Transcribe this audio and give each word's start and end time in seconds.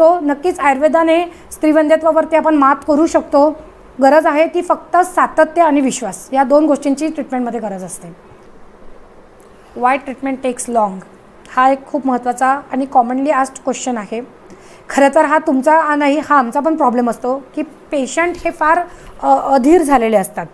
So 0.00 0.08
नक्कीच 0.22 0.58
आयुर्वेदाने 0.60 1.16
स्त्रीवंध्यत्वावरती 1.52 2.36
आपण 2.36 2.54
मात 2.56 2.76
करू 2.86 3.06
शकतो. 3.06 3.48
गरज 4.02 4.26
आहे 4.26 4.46
ती 4.54 4.60
फक्त 4.62 4.96
सातत्य 4.96 5.62
आणि 5.62 5.80
विश्वास. 5.80 6.28
या 6.32 6.44
दोन 6.44 6.66
गोष्टींची 6.66 7.08
ट्रीटमेंटमध्ये 7.08 7.60
गरज 7.60 7.84
असते. 7.84 8.12
वाय 9.76 9.96
ट्रीटमेंट 9.96 10.38
टेक्स 10.42 10.68
लाँग 10.68 10.98
हा 11.56 11.68
एक 11.70 11.84
खूप 11.86 12.06
महत्त्वाचा 12.06 12.48
आणि 12.72 12.86
कॉमनली 12.92 13.30
आस्ट 13.30 13.62
क्वेश्चन 13.64 13.98
आहे. 13.98 14.20
खरं 14.90 15.08
तर 15.14 15.24
हा 15.24 15.38
तुमचा 15.46 15.94
नाही 15.96 16.18
हा 16.18 16.38
आमचा 16.38 16.60
पण 16.60 16.76
प्रॉब्लेम 16.76 17.10
असतो 17.10 17.36
की 17.54 17.62
पेशंट 17.90 18.36
हे 18.44 18.50
फार 18.50 18.82
अधीर 19.22 19.82
झालेले 19.82 20.16
असतात. 20.16 20.46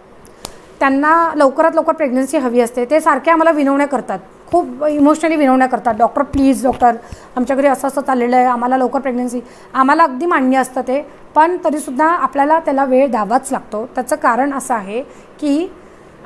त्यांना 0.81 1.33
लवकरात 1.37 1.75
लवकर 1.75 1.93
प्रेग्नन्सी 1.93 2.39
हवी 2.39 2.61
असते. 2.61 2.85
ते 2.85 3.01
सारखे 3.01 3.31
आम्हाला 3.31 3.51
विनवण्या 3.51 3.87
करतात. 3.87 4.19
खूप 4.51 4.85
इमोशनली 4.85 5.37
विनवण्या 5.37 5.67
करतात. 5.69 5.95
डॉक्टर 5.95 6.23
प्लीज 6.23 6.63
डॉक्टर 6.65 6.97
आमच्या 7.37 7.57
घरी 7.57 7.67
असं 7.67 7.89
असं 7.89 8.01
चाललेलं 8.01 8.37
आहे. 8.37 8.47
आम्हाला 8.47 8.77
लवकर 8.77 9.01
प्रेग्नन्सी 9.01 9.41
आम्हाला 9.75 10.03
अगदी 10.03 10.27
मान्य 10.27 10.59
असतं 10.59 10.81
ते. 10.81 11.01
पण 11.35 11.57
तरीसुद्धा 11.65 12.07
आपल्याला 12.07 12.59
त्याला 12.59 12.85
वेळ 12.85 13.11
द्यावाच 13.11 13.53
लागतो. 13.53 13.85
त्याचं 13.95 14.17
कारण 14.17 14.53
असं 14.53 14.75
आहे 14.75 15.03
की 15.41 15.69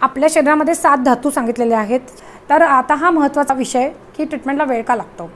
आपल्या 0.02 0.28
शरीरामध्ये 0.32 0.74
सात 0.74 0.98
धातू 0.98 1.30
सांगितलेले 1.30 1.74
आहेत. 1.74 2.00
तर 2.50 2.62
आता 2.62 2.94
हा 2.94 3.10
महत्त्वाचा 3.10 3.54
विषय 3.54 3.88
की 4.16 4.24
ट्रीटमेंटला 4.24 4.64
वेळ 4.64 4.82
का 4.82 4.96
लागतो? 4.96 5.30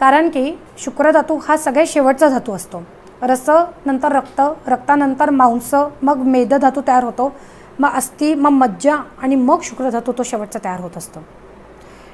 कारण 0.00 0.28
की 0.28 0.52
शुक्रधातू 0.78 1.38
हा 1.48 1.56
सगळ्यात 1.56 1.86
शेवटचा 1.86 2.28
धातू 2.28 2.52
असतो. 2.52 2.82
रस 3.22 3.50
नंतर 3.86 4.12
रक्त 4.12 4.40
रक्तानंतर 4.66 5.30
मांस 5.30 5.74
मग 6.02 6.22
मेदधातू 6.26 6.80
तयार 6.86 7.04
होतो. 7.04 7.32
मग 7.80 7.90
अस्थि 7.92 8.34
मग 8.34 8.50
मज्जा 8.50 8.96
आणि 9.22 9.34
मग 9.34 9.60
शुक्रधातू 9.62 10.12
तो 10.12 10.22
शेवटचा 10.22 10.58
तयार 10.64 10.80
होत 10.80 10.96
असतो. 10.96 11.20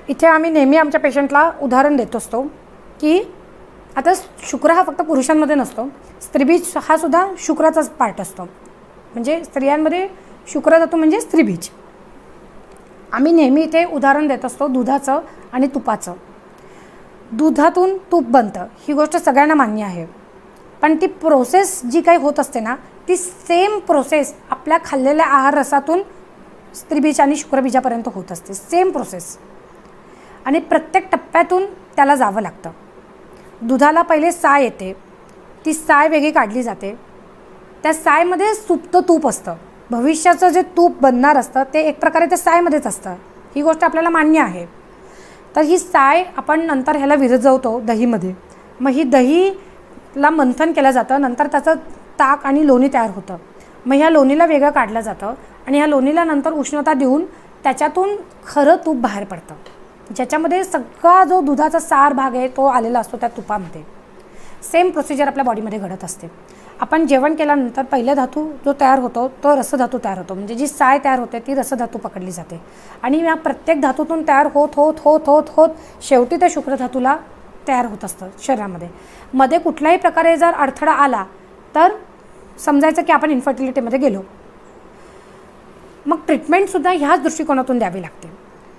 इथे 0.08 0.26
आम्ही 0.26 0.50
नेहमी 0.50 0.76
आमच्या 0.76 1.00
पेशंटला 1.00 1.50
उदाहरण 1.62 1.96
देत 1.96 2.16
असतो 2.16 2.42
की 3.00 3.20
आता 3.96 4.12
शुक्र 4.42 4.72
हा 4.72 4.82
फक्त 4.82 5.00
पुरुषांमध्ये 5.02 5.56
नसतो 5.56 5.88
स्त्रीबीज 6.22 6.72
हा 6.76 6.96
सुद्धा 6.96 7.26
शुक्राचाच 7.38 7.88
पार्ट 7.90 8.20
असतो. 8.20 8.42
म्हणजे 9.12 9.42
स्त्रियांमध्ये 9.44 10.08
शुक्रधातू 10.46 10.96
म्हणजे 10.96 11.20
स्त्रीबीज. 11.20 11.68
आम्ही 13.12 13.32
नेहमी 13.32 13.62
इथे 13.62 13.84
उदाहरण 13.84 14.26
देत 14.28 14.44
असतो 14.44 14.68
दुधाचं 14.68 15.20
आणि 15.52 15.66
तुपाचं. 15.66 16.14
दुधातून 17.32 17.96
तूप 18.12 18.24
बनतं 18.24 18.66
ही 18.78 18.94
गोष्ट 18.94 19.16
सगळ्यांना 19.16 19.54
मान्य 19.54 19.84
आहे. 19.84 20.06
पण 20.82 20.96
ती 21.00 21.06
प्रोसेस 21.06 21.84
जी 21.84 22.00
काही 22.00 22.18
होत 22.18 22.40
असते 22.40 22.60
ना 22.60 22.76
ती 23.08 23.16
सेम 23.16 23.78
प्रोसेस 23.78 24.34
आपल्या 24.50 24.78
खाल्लेल्या 24.84 25.26
आहार 25.26 25.54
रसातून 25.54 26.02
स्त्रीबीज 26.74 27.20
आणि 27.20 27.36
शुक्रबीजापर्यंत 27.36 28.08
होत 28.14 28.32
असते. 28.32 28.54
सेम 28.54 28.90
प्रोसेस 28.90 29.38
आणि 30.44 30.58
प्रत्येक 30.58 31.10
टप्प्यातून 31.12 31.66
त्याला 31.66 32.14
जावं 32.14 32.42
लागतं. 32.42 32.70
दुधाला 33.62 34.02
पहिले 34.02 34.32
साय 34.32 34.62
येते. 34.62 34.96
ती 35.66 35.72
साय 35.72 36.08
वेगळी 36.08 36.30
काढली 36.30 36.62
जाते. 36.62 36.98
त्या 37.82 37.94
सायमध्ये 37.94 38.54
सुप्तं 38.54 39.00
तूप 39.00 39.26
असतं. 39.26 39.54
भविष्याचं 39.90 40.48
जे 40.48 40.62
तूप 40.62 41.02
बनणार 41.02 41.36
असतं 41.36 41.62
ते 41.74 41.80
एक 41.80 42.00
प्रकारे 42.00 42.26
त्या 42.26 42.38
सायमध्येच 42.38 42.86
असतं. 42.86 43.14
ही 43.56 43.62
गोष्ट 43.62 43.84
आपल्याला 43.84 44.08
मान्य 44.08 44.40
आहे. 44.40 44.66
तर 45.56 45.60
ही 45.60 45.78
साय 45.78 46.24
आपण 46.36 46.60
नंतर 46.60 46.96
ह्याला 46.96 47.14
विरजवतो 47.14 47.80
दहीमध्ये. 47.80 48.34
मग 48.80 48.90
ही 48.90 49.02
दही 49.02 49.50
ला 50.16 50.30
मंथन 50.30 50.72
केलं 50.72 50.90
जातं. 50.90 51.20
नंतर 51.20 51.46
त्याचं 51.46 51.74
ताक 52.18 52.46
आणि 52.46 52.66
लोणी 52.66 52.88
तयार 52.94 53.10
होतं. 53.10 53.36
मग 53.86 53.94
ह्या 53.94 54.10
लोणीला 54.10 54.46
वेगळं 54.46 54.70
काढलं 54.70 55.00
जातं 55.00 55.34
आणि 55.66 55.76
ह्या 55.76 55.86
लोणीला 55.86 56.24
नंतर 56.24 56.52
उष्णता 56.52 56.94
देऊन 56.94 57.24
त्याच्यातून 57.64 58.16
खरं 58.46 58.76
तूप 58.86 58.96
बाहेर 58.96 59.24
पडतं. 59.24 59.54
ज्याच्यामध्ये 60.16 60.62
सगळा 60.64 61.22
जो 61.24 61.40
दुधाचा 61.40 61.78
सार 61.78 62.12
भाग 62.12 62.34
आहे 62.36 62.48
तो 62.48 62.64
आलेला 62.66 63.00
असतो 63.00 63.16
त्या 63.16 63.28
तुपामध्ये. 63.36 63.82
सेम 64.62 64.90
प्रोसिजर 64.90 65.26
आपल्या 65.26 65.44
बॉडीमध्ये 65.44 65.78
घडत 65.78 66.04
असते. 66.04 66.30
आपण 66.80 67.06
जेवण 67.06 67.34
केल्यानंतर 67.34 67.82
पहिले 67.82 68.14
धातू 68.14 68.44
जो 68.64 68.72
तयार 68.80 68.98
होतो 68.98 69.26
तो 69.44 69.54
रसधातू 69.56 69.98
तयार 70.04 70.18
होतो. 70.18 70.34
म्हणजे 70.34 70.54
जी 70.54 70.66
साय 70.66 70.98
तयार 71.04 71.18
होते 71.18 71.38
ती 71.46 71.54
रसधातू 71.54 71.98
पकडली 71.98 72.30
जाते. 72.30 72.60
आणि 73.02 73.22
या 73.24 73.34
प्रत्येक 73.34 73.80
धातूतून 73.80 74.22
तयार 74.28 74.48
होत 74.54 74.76
होत 74.76 74.94
होत 75.04 75.20
होत 75.26 75.50
होत 75.56 75.68
शेवटी 76.02 76.36
त्या 76.36 76.48
शुक्रधातूला 76.50 77.16
तयार 77.68 77.86
होत 77.86 78.04
असतं 78.04 78.28
शरीरामध्ये. 78.42 78.88
मध्ये 79.34 79.58
कुठल्याही 79.58 79.98
प्रकारे 79.98 80.36
जर 80.36 80.52
अडथळा 80.52 80.92
आला 80.92 81.24
तर 81.74 81.92
समजायचं 82.64 83.02
की 83.02 83.12
आपण 83.12 83.30
इन्फर्टिलिटीमध्ये 83.30 83.98
गेलो. 83.98 84.20
मग 86.06 86.18
ट्रीटमेंटसुद्धा 86.26 86.90
ह्याच 86.90 87.22
दृष्टिकोनातून 87.22 87.78
द्यावी 87.78 88.02
लागते. 88.02 88.30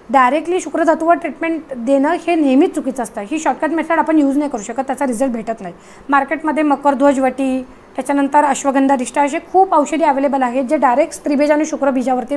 डायरेक्टली 0.10 0.60
शुक्रधातूवर 0.62 1.16
ट्रीटमेंट 1.16 1.74
देणं 1.78 2.16
हे 2.28 2.36
नेहमीच 2.36 2.74
चुकीचं 2.76 3.04
असतं. 3.04 3.22
ही 3.22 3.40
शॉर्टकट 3.40 3.72
मेथड 3.72 4.00
आपण 4.00 4.20
यूज 4.20 4.38
नाही 4.38 4.50
करू 4.52 4.62
शकत 4.62 4.88
त्याचा 4.88 5.08
रिझल्ट 5.08 5.32
भेटत 5.34 5.62
नाही. 5.62 5.74
मार्केटमध्ये 6.10 6.64
मकरध्वजवटी 6.64 7.62
त्याच्यानंतर 7.96 8.44
अश्वगंधा 8.44 8.96
रिष्टा 8.98 9.22
असे 9.22 9.40
खूप 9.52 9.74
औषधी 9.74 10.04
अवेलेबल 10.04 10.44
आहेत 10.44 10.66
जे 10.66 10.78
डायरेक्ट 10.78 11.14
स्त्रीबीज 11.14 11.52
आणि 11.52 11.66
शुक्रबीजावरती 11.66 12.36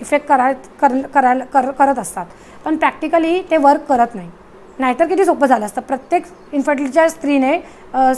इफेक्ट 0.00 0.26
करा 0.28 0.52
कर 0.80 1.00
करायला 1.14 1.44
कर 1.44 1.70
करत 1.70 1.98
असतात. 1.98 2.26
पण 2.64 2.76
प्रॅक्टिकली 2.76 3.40
ते 3.50 3.56
वर्क 3.56 3.84
करत 3.88 4.14
नाही. 4.14 4.30
नाहीतर 4.78 5.06
किती 5.08 5.24
सोपं 5.24 5.46
झालं 5.46 5.66
असतं. 5.66 5.80
प्रत्येक 5.80 6.24
इन्फर्टिलिटीच्या 6.52 7.08
स्त्रीने 7.08 7.58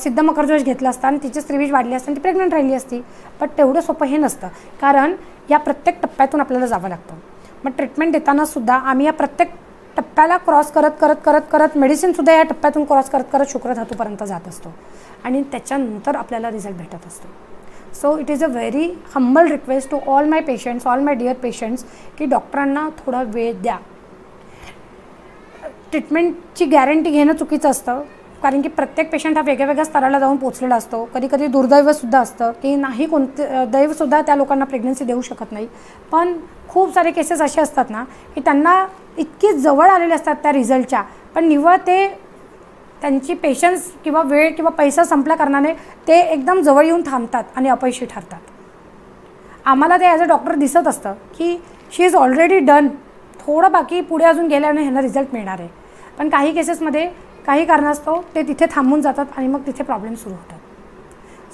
सिद्ध 0.02 0.20
मकरजोश 0.20 0.62
घेतला 0.62 0.88
असता 0.88 1.08
आणि 1.08 1.18
तिची 1.22 1.40
स्त्रीबीज 1.40 1.72
वाढली 1.72 1.94
असते 1.94 2.14
ती 2.14 2.20
प्रेग्नंट 2.20 2.52
राहिली 2.54 2.74
असती. 2.74 3.00
पण 3.40 3.46
तेवढं 3.58 3.80
सोपं 3.80 4.06
हे 4.06 4.16
नसतं. 4.16 4.48
कारण 4.80 5.14
या 5.50 5.58
प्रत्येक 5.58 6.02
टप्प्यातून 6.02 6.40
आपल्याला 6.40 6.66
जावं 6.66 6.88
लागतं. 6.88 7.14
मग 7.64 7.70
ट्रीटमेंट 7.76 8.12
देतानासुद्धा 8.12 8.74
आम्ही 8.74 9.06
या 9.06 9.12
प्रत्येक 9.12 9.50
टप्प्याला 9.96 10.36
क्रॉस 10.36 10.70
करत 10.72 10.90
करत 11.00 11.16
करत 11.24 11.42
करत 11.52 11.76
मेडिसिनसुद्धा 11.78 12.32
या 12.32 12.42
टप्प्यातून 12.42 12.84
क्रॉस 12.84 13.10
करत 13.10 13.24
करत 13.32 13.50
शुक्रधातूपर्यंत 13.50 14.22
जात 14.24 14.48
असतो. 14.48 14.74
आणि 15.24 15.42
त्याच्यानंतर 15.42 16.16
आपल्याला 16.16 16.50
रिझल्ट 16.50 16.76
भेटत 16.76 17.06
असतो. 17.06 17.28
So 17.94 18.16
it 18.18 18.30
is 18.30 18.44
a 18.44 18.48
very 18.48 18.84
humble 19.14 19.50
request 19.50 19.90
to 19.90 19.98
all 20.06 20.28
my 20.28 20.40
patients 20.40 20.86
all 20.86 21.00
my 21.00 21.14
dear 21.14 21.34
patients 21.42 21.84
की 22.18 22.24
डॉक्टरांना 22.24 22.88
थोडा 22.98 23.22
वेळ 23.26 23.60
द्या. 23.62 23.76
ट्रीटमेंटची 25.90 26.64
गॅरंटी 26.64 27.10
घेणं 27.10 27.32
चुकीचं 27.32 27.70
असतं. 27.70 28.02
कारण 28.42 28.60
की 28.62 28.68
प्रत्येक 28.68 29.10
पेशंट 29.10 29.36
हा 29.36 29.42
वेगळ्या 29.46 29.66
वेगळ्या 29.66 29.84
स्तराला 29.84 30.18
जाऊन 30.18 30.36
पोचलेला 30.36 30.74
असतो. 30.76 31.04
कधी 31.14 31.28
कधी 31.30 31.46
दुर्दैवसुद्धा 31.46 32.18
असतं 32.20 32.52
की 32.62 32.74
नाही 32.76 33.06
कोणते 33.06 33.64
दैवसुद्धा 33.72 34.20
त्या 34.22 34.36
लोकांना 34.36 34.64
प्रेग्नन्सी 34.64 35.04
देऊ 35.04 35.20
शकत 35.20 35.52
नाही. 35.52 35.66
पण 36.12 36.36
खूप 36.68 36.92
सारे 36.94 37.10
केसेस 37.10 37.40
असे 37.42 37.60
असतात 37.60 37.90
ना 37.90 38.04
की 38.34 38.40
त्यांना 38.40 38.84
इतकी 39.18 39.52
जवळ 39.52 39.88
आलेले 39.90 40.14
असतात 40.14 40.36
त्या 40.42 40.52
रिझल्टच्या 40.52 41.02
पण 41.34 41.48
निव्वळ 41.48 41.76
ते 41.86 42.06
त्यांची 43.02 43.34
पेशन्स 43.34 43.90
किंवा 44.04 44.22
वेळ 44.26 44.50
किंवा 44.54 44.70
पैसा 44.70 45.04
संपल्या 45.04 45.36
कारणाने 45.36 45.72
ते 46.08 46.18
एकदम 46.20 46.60
जवळ 46.60 46.84
येऊन 46.84 47.02
थांबतात 47.06 47.44
आणि 47.56 47.68
अपयशी 47.68 48.06
ठरतात. 48.06 48.40
आम्हाला 49.64 49.96
ते 49.96 50.06
ॲज 50.06 50.22
अ 50.22 50.26
डॉक्टर 50.26 50.54
दिसत 50.54 50.88
असतं 50.88 51.14
की 51.38 51.56
शी 51.92 52.04
इज 52.04 52.14
ऑलरेडी 52.16 52.58
डन 52.58 52.88
थोडं 53.48 53.72
बाकी 53.72 54.00
पुढे 54.00 54.24
अजून 54.24 54.46
गेल्याने 54.46 54.80
ह्यांना 54.80 55.00
रिझल्ट 55.02 55.28
मिळणार 55.32 55.60
आहे. 55.60 55.68
पण 56.18 56.28
काही 56.28 56.52
केसेसमध्ये 56.52 57.08
काही 57.46 57.64
कारणास्तव 57.64 58.20
ते 58.34 58.42
तिथे 58.48 58.66
थांबून 58.70 59.00
जातात 59.00 59.26
आणि 59.36 59.46
मग 59.48 59.60
तिथे 59.66 59.84
प्रॉब्लेम 59.84 60.14
सुरू 60.14 60.34
होतात. 60.34 60.58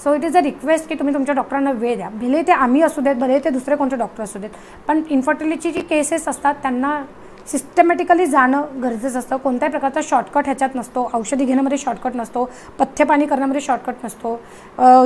So 0.02 0.14
it 0.14 0.24
is 0.24 0.36
a 0.36 0.40
request 0.42 0.88
की 0.88 0.94
तुम्ही 0.94 1.14
तुमच्या 1.14 1.34
डॉक्टरांना 1.34 1.72
वेळ 1.72 1.96
द्या. 1.96 2.08
भले 2.12 2.42
ते 2.46 2.52
आम्ही 2.52 2.82
असू 2.82 3.00
देत 3.00 3.16
भले 3.16 3.38
ते 3.44 3.50
दुसरे 3.50 3.76
कोणते 3.76 3.96
डॉक्टर 3.96 4.22
असू 4.22 4.38
देत 4.38 4.50
पण 4.88 5.02
इन्फर्टिलिटीची 5.10 5.70
जी 5.72 5.80
केसेस 5.90 6.28
असतात 6.28 6.54
त्यांना 6.62 7.02
सिस्टमॅटिकली 7.48 8.26
जाणं 8.26 8.62
गरजेचं 8.82 9.18
असतं. 9.18 9.36
कोणत्याही 9.36 9.70
प्रकारचा 9.70 10.00
शॉर्टकट 10.04 10.44
ह्याच्यात 10.44 10.74
नसतो. 10.74 11.08
औषधी 11.14 11.44
घेण्यामध्ये 11.44 11.78
शॉर्टकट 11.78 12.16
नसतो. 12.16 12.44
पथ्यपाणी 12.78 13.26
करण्यामध्ये 13.26 13.60
शॉर्टकट 13.60 14.04
नसतो. 14.04 14.38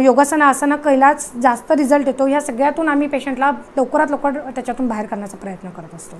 योगासनं 0.03 0.45
आसनं 0.45 0.77
कैलाच 0.85 1.31
जास्त 1.43 1.73
रिझल्ट 1.73 2.07
येतो. 2.09 2.27
ह्या 2.27 2.41
सगळ्यातून 2.41 2.89
आम्ही 2.89 3.09
पेशंटला 3.09 3.51
लवकरात 3.77 4.11
लवकर 4.11 4.39
त्याच्यातून 4.55 4.89
बाहेर 4.89 5.07
करण्याचा 5.07 5.37
प्रयत्न 5.37 5.69
करत 5.69 5.95
असतो. 5.95 6.17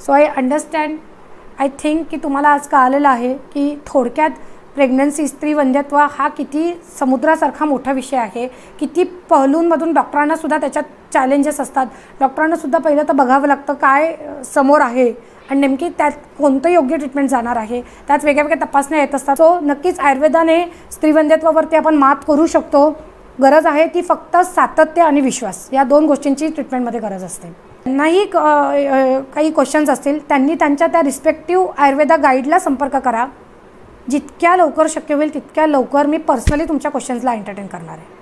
So 0.00 0.12
I 0.12 0.24
understand 0.26 0.96
I 1.60 1.68
think 1.80 2.06
की 2.10 2.16
तुम्हाला 2.16 2.48
आज 2.48 2.66
कळालेलं 2.68 3.08
आहे 3.08 3.32
की 3.52 3.74
थोडक्यात 3.86 4.30
प्रेग्नन्सी 4.74 5.26
स्त्री 5.28 5.52
वंध्यत्व 5.54 5.96
हा 6.10 6.28
किती 6.28 6.72
समुद्रासारखा 6.98 7.64
मोठा 7.64 7.92
विषय 7.92 8.16
आहे. 8.16 8.46
किती 8.80 9.04
पहलूंमधून 9.30 9.92
डॉक्टरांनासुद्धा 9.92 10.58
त्याच्यात 10.58 10.84
चॅलेंजेस 11.12 11.60
असतात. 11.60 11.86
डॉक्टरांनासुद्धा 12.20 12.78
पहिलं 12.78 13.08
तर 13.08 13.12
बघावं 13.12 13.48
लागतं 13.48 13.74
काय 13.74 14.14
समोर 14.54 14.80
आहे 14.80 15.10
आणि 15.50 15.60
नेमकी 15.60 15.88
त्यात 15.88 16.12
कोणतं 16.38 16.68
योग्य 16.68 16.96
ट्रीटमेंट 16.96 17.28
जाणार 17.30 17.56
आहे. 17.56 17.82
त्यात 18.06 18.24
वेगळ्या 18.24 18.44
वेगळ्या 18.44 18.66
तपासण्या 18.66 19.00
येत 19.00 19.14
असतात. 19.14 19.36
सो 19.36 19.58
नक्कीच 19.62 20.00
आयुर्वेदाने 20.00 20.62
स्त्रीवंध्यत्वावरती 20.92 21.76
आपण 21.76 21.94
मात 21.94 22.24
करू 22.28 22.46
शकतो. 22.46 22.90
गरज 23.42 23.66
आहे 23.66 23.86
ती 23.86 24.02
फक्त 24.02 24.36
सातत्य 24.36 25.02
आणि 25.02 25.20
विश्वास 25.20 25.68
या 25.72 25.84
दोन 25.84 26.06
गोष्टींची 26.06 26.48
ट्रीटमेंटमध्ये 26.48 27.00
गरज 27.00 27.24
असते. 27.24 27.69
त्यांनाही 27.84 28.24
काही 29.34 29.50
क्वेश्चन्स 29.50 29.90
असतील 29.90 30.18
त्यांनी 30.28 30.54
त्यांच्या 30.54 30.86
त्या 30.86 31.02
रिस्पेक्टिव्ह 31.02 31.66
आयुर्वेदा 31.78 32.16
गाईडला 32.16 32.58
संपर्क 32.58 32.96
करा. 32.96 33.26
जितक्या 34.10 34.56
लवकर 34.56 34.86
शक्य 34.90 35.14
होईल 35.14 35.34
तितक्या 35.34 35.66
लवकर 35.66 36.06
मी 36.06 36.18
पर्सनली 36.18 36.64
तुमच्या 36.64 36.90
क्वेश्चन्सला 36.90 37.34
एंटरटेन 37.34 37.66
करणार 37.66 37.96
आहे. 37.96 38.19